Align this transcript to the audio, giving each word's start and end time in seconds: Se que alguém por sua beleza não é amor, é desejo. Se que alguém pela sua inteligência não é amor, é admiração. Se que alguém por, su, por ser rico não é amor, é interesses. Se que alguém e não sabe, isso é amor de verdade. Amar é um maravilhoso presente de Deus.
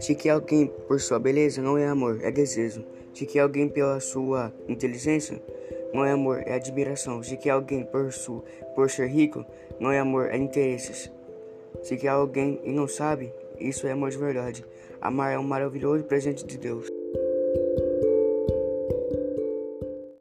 Se 0.00 0.14
que 0.14 0.28
alguém 0.28 0.66
por 0.88 1.00
sua 1.00 1.18
beleza 1.18 1.60
não 1.60 1.76
é 1.76 1.86
amor, 1.86 2.20
é 2.22 2.30
desejo. 2.30 2.84
Se 3.12 3.26
que 3.26 3.38
alguém 3.38 3.68
pela 3.68 4.00
sua 4.00 4.52
inteligência 4.66 5.40
não 5.92 6.04
é 6.04 6.12
amor, 6.12 6.42
é 6.46 6.54
admiração. 6.54 7.22
Se 7.22 7.36
que 7.36 7.50
alguém 7.50 7.84
por, 7.84 8.12
su, 8.12 8.42
por 8.74 8.90
ser 8.90 9.08
rico 9.08 9.44
não 9.78 9.90
é 9.90 9.98
amor, 9.98 10.28
é 10.30 10.36
interesses. 10.36 11.10
Se 11.82 11.96
que 11.96 12.08
alguém 12.08 12.60
e 12.64 12.72
não 12.72 12.88
sabe, 12.88 13.32
isso 13.58 13.86
é 13.86 13.92
amor 13.92 14.10
de 14.10 14.18
verdade. 14.18 14.64
Amar 15.00 15.32
é 15.32 15.38
um 15.38 15.42
maravilhoso 15.42 16.04
presente 16.04 16.44
de 16.44 16.58
Deus. 16.58 16.90